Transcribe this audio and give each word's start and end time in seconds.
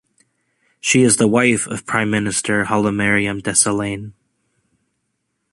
She 0.79 1.03
is 1.03 1.17
the 1.17 1.27
wife 1.27 1.67
of 1.67 1.85
Prime 1.85 2.09
Minister 2.09 2.65
Hailemariam 2.65 3.39
Desalegn. 3.39 4.13